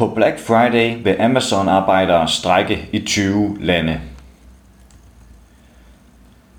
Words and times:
På 0.00 0.06
Black 0.06 0.38
Friday 0.38 0.96
vil 1.04 1.16
Amazon-arbejdere 1.20 2.28
strække 2.28 2.88
i 2.92 2.98
20 2.98 3.56
lande. 3.60 4.00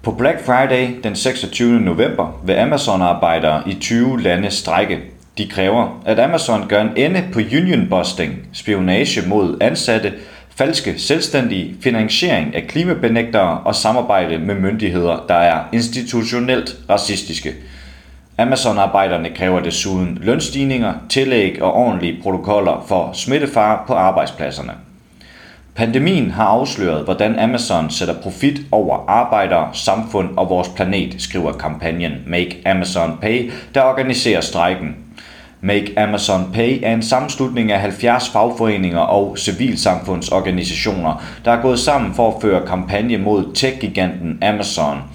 På 0.03 0.11
Black 0.11 0.45
Friday 0.45 0.89
den 1.03 1.15
26. 1.15 1.79
november 1.79 2.41
vil 2.45 2.53
Amazon-arbejdere 2.53 3.69
i 3.69 3.73
20 3.73 4.21
lande 4.21 4.51
strække. 4.51 4.99
De 5.37 5.47
kræver, 5.47 6.01
at 6.05 6.19
Amazon 6.19 6.67
gør 6.67 6.81
en 6.81 6.97
ende 6.97 7.23
på 7.33 7.39
unionbusting, 7.39 8.47
spionage 8.53 9.29
mod 9.29 9.57
ansatte, 9.61 10.13
falske 10.55 10.99
selvstændige, 10.99 11.75
finansiering 11.83 12.55
af 12.55 12.67
klimabenægtere 12.67 13.59
og 13.59 13.75
samarbejde 13.75 14.37
med 14.37 14.55
myndigheder, 14.55 15.25
der 15.27 15.35
er 15.35 15.63
institutionelt 15.73 16.77
racistiske– 16.89 17.53
Amazon-arbejderne 18.37 19.29
kræver 19.29 19.59
desuden 19.59 20.17
lønstigninger, 20.21 20.93
tillæg 21.09 21.61
og 21.61 21.73
ordentlige 21.73 22.21
protokoller 22.23 22.85
for 22.87 23.09
smittefare 23.13 23.79
på 23.87 23.93
arbejdspladserne. 23.93 24.73
Pandemien 25.75 26.31
har 26.31 26.45
afsløret, 26.45 27.03
hvordan 27.03 27.39
Amazon 27.39 27.89
sætter 27.89 28.21
profit 28.21 28.61
over 28.71 29.05
arbejdere, 29.07 29.69
samfund 29.73 30.29
og 30.37 30.49
vores 30.49 30.69
planet, 30.69 31.15
skriver 31.17 31.51
kampagnen 31.51 32.11
Make 32.27 32.61
Amazon 32.65 33.17
Pay, 33.21 33.51
der 33.75 33.81
organiserer 33.81 34.41
strejken. 34.41 34.95
Make 35.61 35.99
Amazon 35.99 36.51
Pay 36.53 36.79
er 36.83 36.93
en 36.93 37.03
sammenslutning 37.03 37.71
af 37.71 37.79
70 37.79 38.29
fagforeninger 38.29 38.99
og 38.99 39.37
civilsamfundsorganisationer, 39.37 41.23
der 41.45 41.51
er 41.51 41.61
gået 41.61 41.79
sammen 41.79 42.13
for 42.13 42.35
at 42.35 42.41
føre 42.41 42.67
kampagne 42.67 43.17
mod 43.17 43.53
tech-giganten 43.53 44.43
Amazon– 44.43 44.97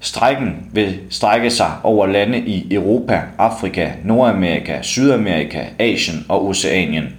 Strækken 0.00 0.70
vil 0.72 0.98
strække 1.10 1.50
sig 1.50 1.72
over 1.82 2.06
lande 2.06 2.38
i 2.38 2.74
Europa, 2.74 3.22
Afrika, 3.38 3.90
Nordamerika, 4.04 4.82
Sydamerika, 4.82 5.64
Asien 5.78 6.26
og 6.28 6.46
Oceanien. 6.46 7.14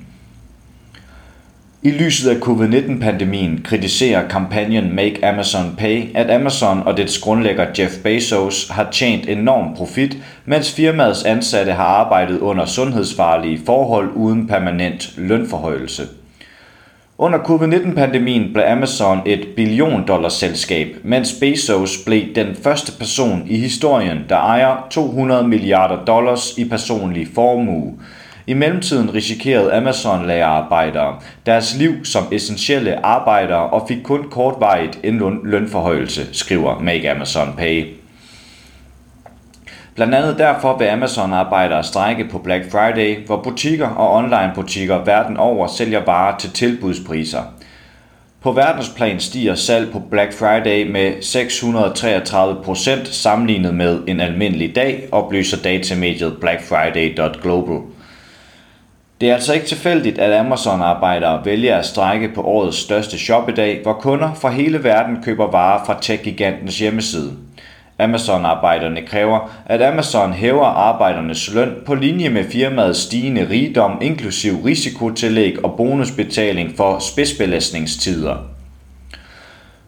I 1.84 1.92
lyset 1.92 2.30
af 2.30 2.40
covid-19-pandemien 2.40 3.62
kritiserer 3.64 4.28
kampagnen 4.28 4.96
Make 4.96 5.26
Amazon 5.26 5.76
Pay, 5.78 6.16
at 6.16 6.32
Amazon 6.32 6.84
og 6.86 6.98
dets 6.98 7.20
grundlægger 7.20 7.66
Jeff 7.80 7.98
Bezos 8.04 8.70
har 8.70 8.88
tjent 8.92 9.30
enorm 9.30 9.76
profit, 9.76 10.18
mens 10.46 10.74
firmaets 10.74 11.24
ansatte 11.24 11.72
har 11.72 11.84
arbejdet 11.84 12.40
under 12.40 12.66
sundhedsfarlige 12.66 13.62
forhold 13.66 14.10
uden 14.16 14.48
permanent 14.48 15.14
lønforhøjelse. 15.18 16.04
Under 17.22 17.40
covid-19-pandemien 17.40 18.54
blev 18.54 18.64
Amazon 18.68 19.22
et 19.26 19.48
billion 19.56 20.08
dollars 20.08 20.34
selskab, 20.34 20.88
mens 21.04 21.34
Bezos 21.40 21.98
blev 22.06 22.36
den 22.36 22.56
første 22.64 22.92
person 23.00 23.44
i 23.48 23.58
historien, 23.58 24.26
der 24.30 24.36
ejer 24.36 24.88
200 24.92 25.48
milliarder 25.48 26.06
dollars 26.06 26.58
i 26.58 26.70
personlig 26.70 27.28
formue. 27.36 27.94
I 28.48 28.54
mellemtiden 28.54 29.14
risikerede 29.14 29.74
Amazon 29.74 30.28
lagerarbejdere 30.28 31.16
deres 31.46 31.76
liv 31.78 32.06
som 32.06 32.24
essentielle 32.32 33.06
arbejdere 33.06 33.70
og 33.70 33.86
fik 33.88 33.98
kun 34.04 34.24
kortvarigt 34.32 35.00
en 35.04 35.40
lønforhøjelse, 35.44 36.22
skriver 36.32 36.80
Make 36.80 37.12
Amazon 37.12 37.54
Pay. 37.58 37.99
Blandt 39.96 40.16
andet 40.16 40.38
derfor 40.38 40.78
vil 40.78 40.86
Amazon-arbejdere 40.86 41.84
strække 41.84 42.26
på 42.32 42.38
Black 42.38 42.72
Friday, 42.72 43.26
hvor 43.26 43.38
butikker 43.38 43.88
og 43.88 44.14
online-butikker 44.16 45.04
verden 45.06 45.38
over 45.38 45.68
sælger 45.68 46.06
varer 46.06 46.38
til 46.38 46.52
tilbudspriser. 46.52 47.42
På 48.42 48.52
verdensplan 48.52 49.20
stiger 49.20 49.56
salg 49.56 49.92
på 49.92 50.00
Black 50.00 50.34
Friday 50.34 50.92
med 50.92 51.22
633 51.22 52.64
procent 52.64 53.08
sammenlignet 53.08 53.74
med 53.74 54.00
en 54.08 54.20
almindelig 54.20 54.76
dag, 54.76 55.10
oplyser 55.12 55.58
datamediet 55.64 56.38
blackfriday.global. 56.40 57.82
Det 59.22 59.30
er 59.30 59.34
altså 59.34 59.54
ikke 59.54 59.66
tilfældigt, 59.66 60.20
at 60.20 60.40
Amazon-arbejdere 60.40 61.46
vælger 61.46 61.78
at 61.78 61.86
strække 61.86 62.30
på 62.36 62.42
årets 62.42 62.78
største 62.78 63.20
shoppedag, 63.20 63.80
hvor 63.84 63.94
kunder 63.94 64.34
fra 64.34 64.50
hele 64.50 64.84
verden 64.84 65.24
køber 65.24 65.52
varer 65.52 65.86
fra 65.86 65.98
tech-gigantens 66.02 66.80
hjemmeside. 66.80 67.32
Amazon-arbejderne 68.00 69.02
kræver, 69.02 69.52
at 69.66 69.82
Amazon 69.82 70.34
hæver 70.34 70.66
arbejdernes 70.66 71.54
løn 71.54 71.74
på 71.86 71.96
linje 71.96 72.30
med 72.30 72.44
firmaets 72.44 73.00
stigende 73.00 73.48
rigdom, 73.50 73.98
inklusiv 74.02 74.54
risikotillæg 74.66 75.66
og 75.66 75.74
bonusbetaling 75.78 76.78
for 76.78 77.00
spidsbelastningstider. 77.00 78.36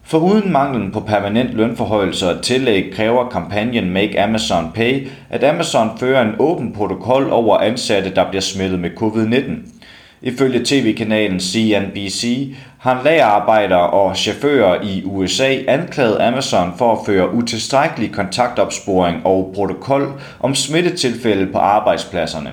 For 0.03 0.17
uden 0.17 0.51
manglen 0.51 0.91
på 0.91 0.99
permanent 0.99 1.53
lønforhøjelse 1.53 2.29
og 2.29 2.41
tillæg 2.41 2.91
kræver 2.94 3.29
kampagnen 3.29 3.89
Make 3.89 4.22
Amazon 4.23 4.72
Pay, 4.75 5.07
at 5.29 5.43
Amazon 5.43 5.89
fører 5.99 6.22
en 6.22 6.35
åben 6.39 6.73
protokol 6.73 7.31
over 7.31 7.57
ansatte, 7.57 8.16
der 8.16 8.29
bliver 8.29 8.41
smittet 8.41 8.79
med 8.79 8.89
covid-19. 8.89 9.80
Ifølge 10.23 10.61
tv-kanalen 10.65 11.39
CNBC 11.39 12.53
har 12.79 13.01
lagerarbejdere 13.03 13.89
og 13.89 14.17
chauffører 14.17 14.81
i 14.81 15.03
USA 15.05 15.57
anklaget 15.67 16.21
Amazon 16.21 16.73
for 16.77 16.91
at 16.91 17.05
føre 17.05 17.33
utilstrækkelig 17.33 18.11
kontaktopsporing 18.11 19.25
og 19.25 19.51
protokol 19.55 20.21
om 20.39 20.55
smittetilfælde 20.55 21.51
på 21.51 21.57
arbejdspladserne. 21.57 22.51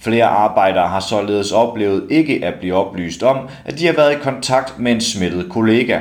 Flere 0.00 0.24
arbejdere 0.24 0.88
har 0.88 1.00
således 1.00 1.52
oplevet 1.52 2.06
ikke 2.10 2.44
at 2.44 2.54
blive 2.54 2.74
oplyst 2.74 3.22
om, 3.22 3.48
at 3.64 3.78
de 3.78 3.86
har 3.86 3.92
været 3.92 4.12
i 4.12 4.18
kontakt 4.22 4.78
med 4.78 4.92
en 4.92 5.00
smittet 5.00 5.46
kollega. 5.50 5.98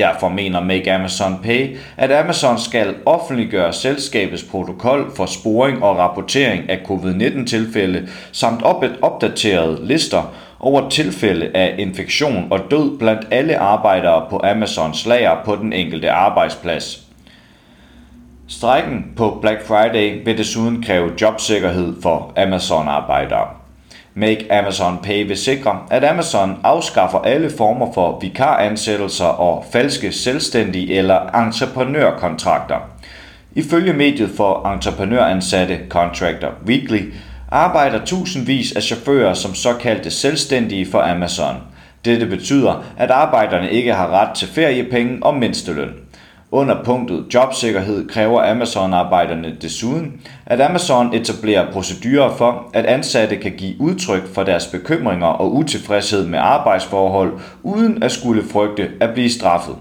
Derfor 0.00 0.28
mener 0.28 0.60
Make 0.60 0.92
Amazon 0.92 1.38
Pay, 1.42 1.76
at 1.96 2.12
Amazon 2.12 2.58
skal 2.58 2.94
offentliggøre 3.06 3.72
selskabets 3.72 4.42
protokol 4.42 5.12
for 5.16 5.26
sporing 5.26 5.82
og 5.82 5.98
rapportering 5.98 6.70
af 6.70 6.80
covid-19-tilfælde 6.84 8.08
samt 8.32 8.62
opdaterede 9.02 9.78
lister 9.86 10.34
over 10.60 10.88
tilfælde 10.88 11.50
af 11.54 11.74
infektion 11.78 12.46
og 12.50 12.60
død 12.70 12.98
blandt 12.98 13.26
alle 13.30 13.58
arbejdere 13.58 14.26
på 14.30 14.40
Amazons 14.44 15.06
lager 15.06 15.44
på 15.44 15.56
den 15.56 15.72
enkelte 15.72 16.10
arbejdsplads. 16.10 17.06
Strækken 18.48 19.12
på 19.16 19.38
Black 19.40 19.66
Friday 19.66 20.24
vil 20.24 20.38
desuden 20.38 20.82
kræve 20.82 21.10
jobsikkerhed 21.20 22.02
for 22.02 22.32
Amazon-arbejdere. 22.36 23.59
Make 24.14 24.52
Amazon 24.52 24.98
Pay 25.02 25.24
vil 25.26 25.36
sikre, 25.36 25.78
at 25.90 26.04
Amazon 26.04 26.60
afskaffer 26.64 27.18
alle 27.18 27.50
former 27.50 27.92
for 27.92 28.18
vikaransættelser 28.20 29.24
og 29.24 29.64
falske 29.72 30.12
selvstændige 30.12 30.94
eller 30.94 31.44
entreprenørkontrakter. 31.46 32.76
Ifølge 33.52 33.92
mediet 33.92 34.30
for 34.36 34.72
entreprenøransatte 34.72 35.78
Contractor 35.88 36.52
Weekly 36.66 37.12
arbejder 37.50 38.04
tusindvis 38.04 38.72
af 38.72 38.82
chauffører 38.82 39.34
som 39.34 39.54
såkaldte 39.54 40.10
selvstændige 40.10 40.90
for 40.90 41.00
Amazon. 41.00 41.56
Dette 42.04 42.26
betyder, 42.26 42.84
at 42.98 43.10
arbejderne 43.10 43.70
ikke 43.70 43.94
har 43.94 44.08
ret 44.08 44.36
til 44.36 44.48
feriepenge 44.48 45.18
og 45.22 45.34
mindsteløn. 45.34 45.90
Under 46.52 46.84
punktet 46.84 47.34
jobsikkerhed 47.34 48.08
kræver 48.08 48.50
Amazon-arbejderne 48.50 49.56
desuden, 49.62 50.20
at 50.46 50.60
Amazon 50.60 51.14
etablerer 51.14 51.72
procedurer 51.72 52.36
for, 52.36 52.70
at 52.72 52.86
ansatte 52.86 53.36
kan 53.36 53.52
give 53.52 53.80
udtryk 53.80 54.34
for 54.34 54.42
deres 54.42 54.66
bekymringer 54.66 55.26
og 55.26 55.54
utilfredshed 55.54 56.26
med 56.26 56.38
arbejdsforhold, 56.38 57.32
uden 57.62 58.02
at 58.02 58.12
skulle 58.12 58.42
frygte 58.42 58.88
at 59.00 59.10
blive 59.14 59.30
straffet. 59.30 59.76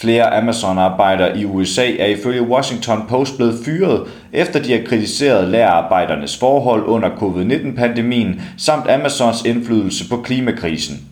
Flere 0.00 0.34
Amazon-arbejdere 0.34 1.38
i 1.38 1.44
USA 1.44 1.96
er 1.96 2.06
ifølge 2.06 2.42
Washington 2.42 3.04
Post 3.08 3.36
blevet 3.36 3.64
fyret, 3.64 4.06
efter 4.32 4.62
de 4.62 4.72
har 4.72 4.82
kritiseret 4.86 5.48
lærerarbejdernes 5.48 6.38
forhold 6.38 6.84
under 6.84 7.10
covid-19-pandemien 7.10 8.42
samt 8.58 8.90
Amazons 8.90 9.42
indflydelse 9.44 10.08
på 10.08 10.16
klimakrisen. 10.16 11.09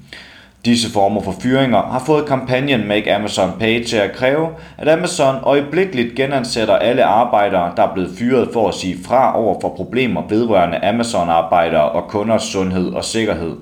Disse 0.64 0.92
former 0.92 1.22
for 1.22 1.34
fyringer 1.42 1.82
har 1.82 2.02
fået 2.06 2.26
kampagnen 2.26 2.88
Make 2.88 3.14
Amazon 3.14 3.52
Pay 3.58 3.84
til 3.84 3.96
at 3.96 4.12
kræve, 4.12 4.48
at 4.78 4.88
Amazon 4.88 5.36
øjeblikkeligt 5.42 6.14
genansætter 6.14 6.76
alle 6.76 7.04
arbejdere, 7.04 7.72
der 7.76 7.82
er 7.82 7.94
blevet 7.94 8.10
fyret 8.18 8.48
for 8.52 8.68
at 8.68 8.74
sige 8.74 8.96
fra 9.04 9.38
over 9.38 9.60
for 9.60 9.68
problemer 9.68 10.22
vedrørende 10.28 10.84
Amazon-arbejdere 10.84 11.88
og 11.88 12.08
kunders 12.08 12.42
sundhed 12.42 12.92
og 12.92 13.04
sikkerhed. 13.04 13.56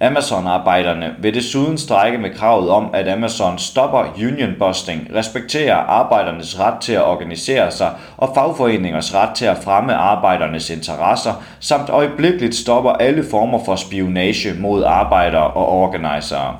Amazon-arbejderne 0.00 1.14
vil 1.18 1.34
desuden 1.34 1.78
strække 1.78 2.18
med 2.18 2.30
kravet 2.30 2.70
om, 2.70 2.90
at 2.94 3.08
Amazon 3.08 3.58
stopper 3.58 4.04
unionbusting, 4.16 5.08
respekterer 5.14 5.76
arbejdernes 5.76 6.60
ret 6.60 6.80
til 6.80 6.92
at 6.92 7.04
organisere 7.04 7.70
sig 7.70 7.90
og 8.16 8.32
fagforeningers 8.34 9.14
ret 9.14 9.34
til 9.34 9.44
at 9.44 9.58
fremme 9.64 9.94
arbejdernes 9.94 10.70
interesser, 10.70 11.44
samt 11.60 11.90
øjeblikkeligt 11.90 12.54
stopper 12.54 12.90
alle 12.90 13.24
former 13.30 13.64
for 13.64 13.76
spionage 13.76 14.54
mod 14.60 14.84
arbejdere 14.84 15.46
og 15.46 15.68
organisere. 15.68 16.56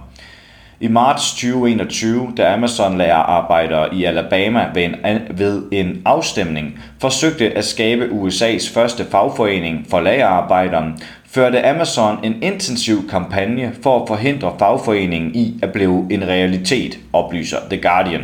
I 0.81 0.89
marts 0.89 1.31
2021, 1.31 2.33
da 2.37 2.55
Amazon 2.55 2.99
lærer 2.99 3.17
arbejdere 3.17 3.95
i 3.95 4.05
Alabama 4.05 4.71
ved 4.75 4.85
en, 4.85 4.95
ved 5.31 5.63
en 5.73 6.03
afstemning 6.05 6.81
forsøgte 7.01 7.51
at 7.51 7.65
skabe 7.65 8.05
USA's 8.05 8.75
første 8.75 9.05
fagforening 9.11 9.87
for 9.91 10.01
lagerarbejdere, 10.01 10.93
førte 11.29 11.67
Amazon 11.67 12.19
en 12.25 12.43
intensiv 12.43 13.09
kampagne 13.09 13.73
for 13.83 14.03
at 14.03 14.09
forhindre 14.09 14.55
fagforeningen 14.59 15.35
i 15.35 15.59
at 15.63 15.73
blive 15.73 16.07
en 16.11 16.29
realitet, 16.29 16.99
oplyser 17.13 17.59
The 17.71 17.83
Guardian. 17.83 18.23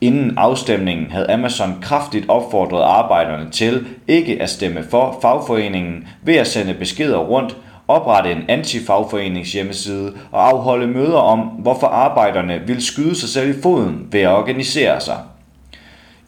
Inden 0.00 0.38
afstemningen 0.38 1.10
havde 1.10 1.30
Amazon 1.30 1.78
kraftigt 1.82 2.28
opfordret 2.28 2.82
arbejderne 2.82 3.50
til 3.50 3.86
ikke 4.08 4.42
at 4.42 4.50
stemme 4.50 4.84
for 4.90 5.18
fagforeningen 5.22 6.08
ved 6.22 6.34
at 6.34 6.46
sende 6.46 6.74
beskeder 6.74 7.18
rundt, 7.18 7.56
oprette 7.88 8.32
en 8.32 8.44
anti-fagforenings 8.48 9.52
hjemmeside 9.52 10.12
og 10.32 10.48
afholde 10.48 10.86
møder 10.86 11.18
om, 11.18 11.38
hvorfor 11.38 11.86
arbejderne 11.86 12.60
ville 12.66 12.82
skyde 12.82 13.20
sig 13.20 13.28
selv 13.28 13.58
i 13.58 13.62
foden 13.62 14.08
ved 14.12 14.20
at 14.20 14.28
organisere 14.28 15.00
sig. 15.00 15.18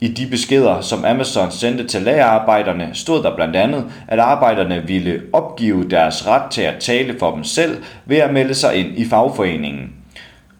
I 0.01 0.09
de 0.09 0.27
beskeder, 0.31 0.81
som 0.81 1.05
Amazon 1.05 1.51
sendte 1.51 1.87
til 1.87 2.03
lagerarbejderne, 2.03 2.91
stod 2.93 3.23
der 3.23 3.37
blandt 3.37 3.57
andet, 3.57 3.85
at 4.09 4.19
arbejderne 4.19 4.83
ville 4.87 5.23
opgive 5.33 5.89
deres 5.89 6.27
ret 6.27 6.51
til 6.51 6.63
at 6.63 6.75
tale 6.81 7.19
for 7.19 7.35
dem 7.35 7.45
selv 7.45 7.77
ved 8.07 8.17
at 8.17 8.33
melde 8.33 8.55
sig 8.55 8.75
ind 8.75 8.99
i 8.99 9.05
fagforeningen. 9.05 9.93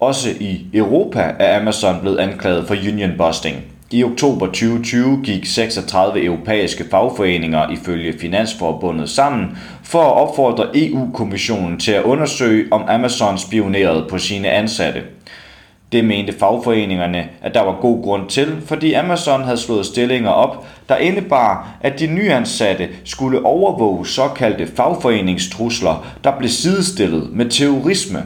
Også 0.01 0.29
i 0.41 0.67
Europa 0.75 1.35
er 1.39 1.61
Amazon 1.61 2.01
blevet 2.01 2.19
anklaget 2.19 2.67
for 2.67 2.75
union 2.75 3.13
busting. 3.19 3.57
I 3.91 4.05
oktober 4.05 4.47
2020 4.47 5.21
gik 5.25 5.47
36 5.47 6.25
europæiske 6.25 6.85
fagforeninger 6.91 7.71
ifølge 7.71 8.19
Finansforbundet 8.19 9.11
sammen 9.11 9.59
for 9.83 10.03
at 10.03 10.29
opfordre 10.29 10.67
EU-kommissionen 10.75 11.81
til 11.81 11.93
at 11.93 12.03
undersøge, 12.03 12.67
om 12.71 12.85
Amazon 12.89 13.39
spionerede 13.39 14.07
på 14.11 14.19
sine 14.19 14.51
ansatte. 14.51 15.03
Det 15.93 16.05
mente 16.05 16.33
fagforeningerne, 16.39 17.29
at 17.43 17.55
der 17.55 17.61
var 17.61 17.79
god 17.81 18.03
grund 18.03 18.29
til, 18.29 18.57
fordi 18.67 18.93
Amazon 18.93 19.45
havde 19.45 19.57
slået 19.57 19.87
stillinger 19.87 20.31
op, 20.31 20.67
der 20.89 20.97
indebar, 20.97 21.69
at 21.81 22.01
de 22.01 22.07
nyansatte 22.07 22.89
skulle 23.05 23.45
overvåge 23.45 24.07
såkaldte 24.07 24.67
fagforeningstrusler, 24.77 26.07
der 26.25 26.39
blev 26.39 26.51
sidestillet 26.51 27.33
med 27.33 27.51
terrorisme. 27.51 28.23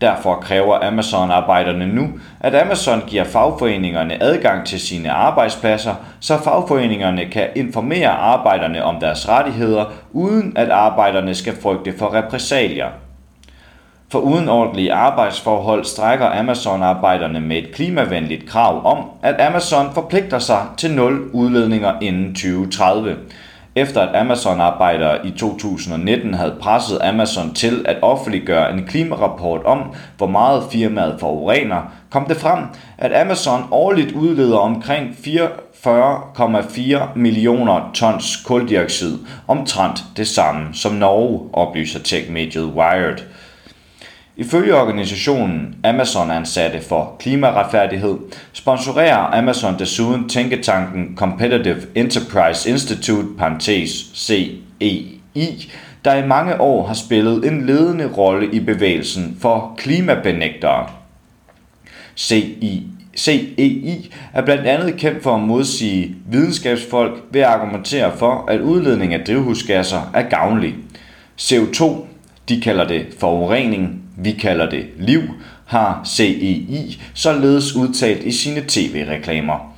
Derfor 0.00 0.34
kræver 0.34 0.78
Amazon-arbejderne 0.86 1.86
nu, 1.86 2.08
at 2.40 2.54
Amazon 2.54 3.02
giver 3.06 3.24
fagforeningerne 3.24 4.22
adgang 4.22 4.66
til 4.66 4.80
sine 4.80 5.10
arbejdspladser, 5.10 5.94
så 6.20 6.38
fagforeningerne 6.38 7.24
kan 7.24 7.48
informere 7.56 8.08
arbejderne 8.08 8.84
om 8.84 9.00
deres 9.00 9.28
rettigheder, 9.28 9.84
uden 10.12 10.52
at 10.56 10.70
arbejderne 10.70 11.34
skal 11.34 11.56
frygte 11.62 11.98
for 11.98 12.14
repressalier. 12.14 12.88
For 14.12 14.18
uden 14.18 14.48
ordentlige 14.48 14.92
arbejdsforhold 14.92 15.84
strækker 15.84 16.26
Amazon-arbejderne 16.26 17.40
med 17.40 17.56
et 17.56 17.74
klimavenligt 17.74 18.48
krav 18.48 18.86
om, 18.86 19.04
at 19.22 19.40
Amazon 19.40 19.86
forpligter 19.94 20.38
sig 20.38 20.66
til 20.76 20.90
nul 20.90 21.30
udledninger 21.32 21.92
inden 22.00 22.34
2030. 22.34 23.16
Efter 23.74 24.00
at 24.00 24.20
Amazon-arbejdere 24.20 25.26
i 25.26 25.30
2019 25.30 26.34
havde 26.34 26.56
presset 26.60 26.98
Amazon 27.02 27.54
til 27.54 27.84
at 27.88 27.96
offentliggøre 28.02 28.72
en 28.72 28.86
klimarapport 28.86 29.64
om, 29.64 29.94
hvor 30.16 30.26
meget 30.26 30.62
firmaet 30.72 31.16
forurener, 31.20 31.92
kom 32.10 32.24
det 32.24 32.36
frem, 32.36 32.64
at 32.98 33.20
Amazon 33.20 33.64
årligt 33.70 34.12
udleder 34.12 34.58
omkring 34.58 35.10
44,4 35.10 37.08
millioner 37.16 37.90
tons 37.94 38.36
koldioxid, 38.46 39.18
omtrent 39.48 40.04
det 40.16 40.28
samme 40.28 40.68
som 40.72 40.92
Norge, 40.92 41.40
oplyser 41.52 41.98
techmediet 41.98 42.64
Wired. 42.64 43.18
Ifølge 44.36 44.76
organisationen 44.76 45.76
Amazon 45.84 46.30
Ansatte 46.30 46.80
for 46.80 47.16
Klimaretfærdighed 47.18 48.16
sponsorerer 48.52 49.38
Amazon 49.38 49.78
desuden 49.78 50.28
tænketanken 50.28 51.16
Competitive 51.16 51.82
Enterprise 51.94 52.70
Institute 52.70 53.28
CEI, 54.14 55.72
der 56.04 56.14
i 56.14 56.26
mange 56.26 56.60
år 56.60 56.86
har 56.86 56.94
spillet 56.94 57.46
en 57.46 57.66
ledende 57.66 58.06
rolle 58.16 58.52
i 58.52 58.60
bevægelsen 58.60 59.36
for 59.40 59.74
klimabenægtere. 59.78 60.86
CEI 62.16 62.86
CEI 63.16 64.14
er 64.32 64.42
blandt 64.42 64.66
andet 64.66 64.96
kendt 64.96 65.22
for 65.22 65.34
at 65.34 65.42
modsige 65.42 66.14
videnskabsfolk 66.26 67.22
ved 67.30 67.40
at 67.40 67.46
argumentere 67.46 68.16
for, 68.16 68.44
at 68.48 68.60
udledning 68.60 69.14
af 69.14 69.24
drivhusgasser 69.26 70.10
er 70.14 70.22
gavnlig. 70.22 70.74
CO2, 71.40 71.84
de 72.48 72.60
kalder 72.60 72.88
det 72.88 73.06
forurening, 73.18 74.02
vi 74.24 74.32
kalder 74.32 74.70
det 74.70 74.86
liv, 74.98 75.22
har 75.66 76.00
CEI 76.06 77.02
således 77.14 77.76
udtalt 77.76 78.24
i 78.24 78.32
sine 78.32 78.62
tv-reklamer. 78.68 79.74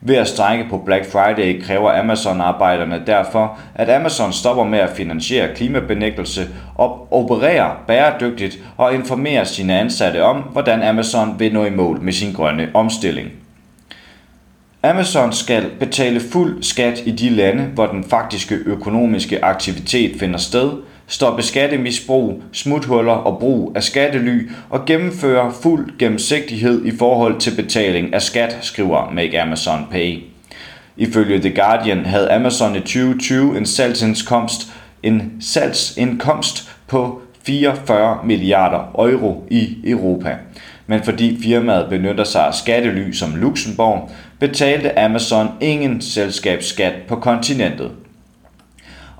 Ved 0.00 0.16
at 0.16 0.28
strække 0.28 0.66
på 0.70 0.78
Black 0.78 1.12
Friday 1.12 1.62
kræver 1.62 2.00
Amazon-arbejderne 2.00 3.02
derfor, 3.06 3.58
at 3.74 3.90
Amazon 3.90 4.32
stopper 4.32 4.64
med 4.64 4.78
at 4.78 4.96
finansiere 4.96 5.54
klimabenægtelse 5.54 6.48
og 6.74 7.12
opererer 7.12 7.70
bæredygtigt 7.86 8.58
og 8.76 8.94
informerer 8.94 9.44
sine 9.44 9.78
ansatte 9.78 10.24
om, 10.24 10.36
hvordan 10.36 10.82
Amazon 10.82 11.34
vil 11.38 11.52
nå 11.52 11.64
i 11.64 11.70
mål 11.70 12.00
med 12.00 12.12
sin 12.12 12.32
grønne 12.32 12.68
omstilling. 12.74 13.30
Amazon 14.82 15.32
skal 15.32 15.70
betale 15.80 16.20
fuld 16.20 16.62
skat 16.62 17.02
i 17.06 17.10
de 17.10 17.28
lande, 17.30 17.62
hvor 17.62 17.86
den 17.86 18.04
faktiske 18.04 18.54
økonomiske 18.54 19.44
aktivitet 19.44 20.20
finder 20.20 20.38
sted– 20.38 20.70
stoppe 21.12 21.42
skattemisbrug, 21.42 22.42
smuthuller 22.52 23.12
og 23.12 23.38
brug 23.38 23.72
af 23.74 23.82
skattely 23.82 24.50
og 24.70 24.84
gennemføre 24.86 25.52
fuld 25.62 25.98
gennemsigtighed 25.98 26.84
i 26.84 26.96
forhold 26.98 27.40
til 27.40 27.56
betaling 27.56 28.14
af 28.14 28.22
skat, 28.22 28.58
skriver 28.60 29.10
Make 29.10 29.42
Amazon 29.42 29.86
Pay. 29.90 30.18
Ifølge 30.96 31.40
The 31.40 31.54
Guardian 31.54 32.06
havde 32.06 32.32
Amazon 32.32 32.76
i 32.76 32.80
2020 32.80 33.58
en 33.58 33.66
salgsindkomst, 33.66 34.72
en 35.02 35.32
salgsindkomst 35.40 36.70
på 36.86 37.22
44 37.46 38.18
milliarder 38.24 38.94
euro 38.98 39.44
i 39.50 39.76
Europa. 39.84 40.36
Men 40.86 41.02
fordi 41.02 41.42
firmaet 41.42 41.86
benytter 41.90 42.24
sig 42.24 42.46
af 42.46 42.54
skattely 42.54 43.12
som 43.12 43.34
Luxembourg, 43.36 44.10
betalte 44.38 44.98
Amazon 44.98 45.48
ingen 45.60 46.00
selskabsskat 46.00 46.92
på 47.08 47.16
kontinentet 47.16 47.90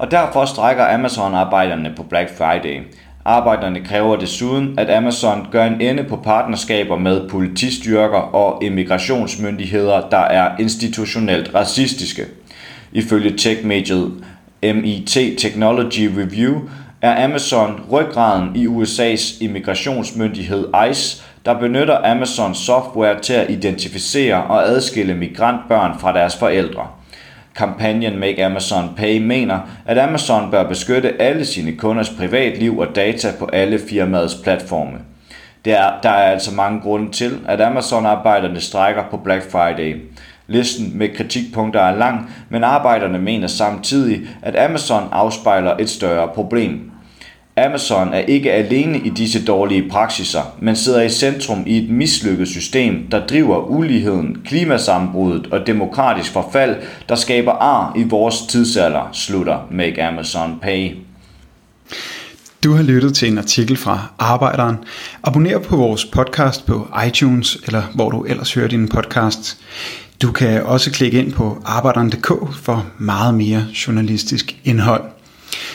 og 0.02 0.10
derfor 0.10 0.44
strækker 0.44 0.94
Amazon-arbejderne 0.94 1.92
på 1.96 2.02
Black 2.02 2.36
Friday. 2.38 2.80
Arbejderne 3.24 3.80
kræver 3.84 4.16
desuden, 4.16 4.78
at 4.78 4.90
Amazon 4.90 5.46
gør 5.50 5.64
en 5.64 5.80
ende 5.80 6.04
på 6.04 6.16
partnerskaber 6.16 6.96
med 6.96 7.28
politistyrker 7.28 8.18
og 8.18 8.64
immigrationsmyndigheder, 8.64 10.08
der 10.10 10.18
er 10.18 10.56
institutionelt 10.58 11.54
racistiske. 11.54 12.26
Ifølge 12.92 13.36
tech-mediet 13.36 14.24
MIT 14.62 15.18
Technology 15.38 16.10
Review 16.18 16.60
er 17.02 17.24
Amazon 17.24 17.80
ryggraden 17.92 18.56
i 18.56 18.66
USA's 18.66 19.44
immigrationsmyndighed 19.44 20.68
ICE, 20.90 21.22
der 21.44 21.58
benytter 21.58 22.10
Amazon 22.10 22.54
software 22.54 23.20
til 23.20 23.34
at 23.34 23.50
identificere 23.50 24.44
og 24.44 24.68
adskille 24.68 25.14
migrantbørn 25.14 25.98
fra 25.98 26.12
deres 26.12 26.36
forældre. 26.36 26.86
Kampagnen 27.56 28.18
Make 28.18 28.44
Amazon 28.44 28.94
Pay 28.96 29.18
mener, 29.18 29.58
at 29.86 29.98
Amazon 29.98 30.50
bør 30.50 30.68
beskytte 30.68 31.22
alle 31.22 31.44
sine 31.44 31.72
kunders 31.72 32.10
privatliv 32.10 32.78
og 32.78 32.96
data 32.96 33.32
på 33.38 33.48
alle 33.52 33.78
firmaets 33.90 34.34
platforme. 34.34 34.98
Der 35.64 35.78
er, 35.78 36.00
der 36.02 36.08
er 36.08 36.30
altså 36.30 36.54
mange 36.54 36.80
grunde 36.80 37.12
til, 37.12 37.40
at 37.48 37.60
Amazon-arbejderne 37.60 38.60
strækker 38.60 39.02
på 39.10 39.16
Black 39.16 39.50
Friday. 39.50 40.00
Listen 40.46 40.98
med 40.98 41.08
kritikpunkter 41.08 41.80
er 41.80 41.96
lang, 41.96 42.30
men 42.48 42.64
arbejderne 42.64 43.18
mener 43.18 43.46
samtidig, 43.46 44.20
at 44.42 44.56
Amazon 44.56 45.08
afspejler 45.12 45.76
et 45.78 45.90
større 45.90 46.28
problem. 46.28 46.91
Amazon 47.56 48.14
er 48.14 48.18
ikke 48.18 48.52
alene 48.52 48.98
i 48.98 49.08
disse 49.08 49.44
dårlige 49.44 49.88
praksiser, 49.90 50.42
men 50.60 50.76
sidder 50.76 51.02
i 51.02 51.08
centrum 51.08 51.62
i 51.66 51.84
et 51.84 51.90
mislykket 51.90 52.48
system, 52.48 53.06
der 53.10 53.26
driver 53.26 53.66
uligheden, 53.66 54.36
klimasambruddet 54.44 55.46
og 55.46 55.66
demokratisk 55.66 56.32
forfald, 56.32 56.76
der 57.08 57.14
skaber 57.14 57.52
ar 57.52 57.92
i 57.96 58.02
vores 58.02 58.40
tidsalder, 58.40 59.08
slutter 59.12 59.68
Make 59.70 60.04
Amazon 60.04 60.58
Pay. 60.62 60.90
Du 62.64 62.74
har 62.74 62.82
lyttet 62.82 63.14
til 63.14 63.28
en 63.28 63.38
artikel 63.38 63.76
fra 63.76 64.12
Arbejderen. 64.18 64.76
Abonner 65.22 65.58
på 65.58 65.76
vores 65.76 66.04
podcast 66.04 66.66
på 66.66 66.88
iTunes, 67.06 67.58
eller 67.66 67.82
hvor 67.94 68.10
du 68.10 68.22
ellers 68.22 68.54
hører 68.54 68.68
din 68.68 68.88
podcast. 68.88 69.58
Du 70.22 70.32
kan 70.32 70.62
også 70.62 70.92
klikke 70.92 71.18
ind 71.18 71.32
på 71.32 71.62
arbejderen.dk 71.64 72.54
for 72.54 72.86
meget 72.98 73.34
mere 73.34 73.64
journalistisk 73.86 74.56
indhold. 74.64 75.02